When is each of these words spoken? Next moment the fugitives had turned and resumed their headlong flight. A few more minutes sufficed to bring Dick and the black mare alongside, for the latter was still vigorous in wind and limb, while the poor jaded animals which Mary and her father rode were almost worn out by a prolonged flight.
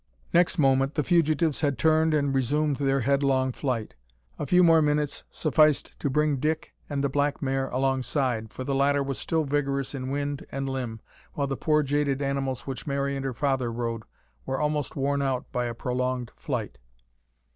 Next 0.33 0.57
moment 0.57 0.95
the 0.95 1.03
fugitives 1.03 1.61
had 1.61 1.77
turned 1.77 2.15
and 2.15 2.33
resumed 2.33 2.77
their 2.77 3.01
headlong 3.01 3.51
flight. 3.51 3.95
A 4.39 4.47
few 4.47 4.63
more 4.63 4.81
minutes 4.81 5.25
sufficed 5.29 5.99
to 5.99 6.09
bring 6.09 6.37
Dick 6.37 6.73
and 6.89 7.03
the 7.03 7.07
black 7.07 7.39
mare 7.43 7.67
alongside, 7.69 8.51
for 8.51 8.63
the 8.63 8.73
latter 8.73 9.03
was 9.03 9.19
still 9.19 9.43
vigorous 9.43 9.93
in 9.93 10.09
wind 10.09 10.43
and 10.51 10.67
limb, 10.67 11.01
while 11.33 11.45
the 11.45 11.55
poor 11.55 11.83
jaded 11.83 12.19
animals 12.19 12.61
which 12.65 12.87
Mary 12.87 13.15
and 13.15 13.23
her 13.23 13.33
father 13.35 13.71
rode 13.71 14.01
were 14.43 14.59
almost 14.59 14.95
worn 14.95 15.21
out 15.21 15.45
by 15.51 15.65
a 15.65 15.75
prolonged 15.75 16.31
flight. 16.35 16.79